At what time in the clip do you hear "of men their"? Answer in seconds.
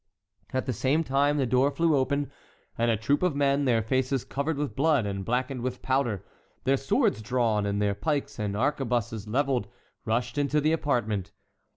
3.21-3.83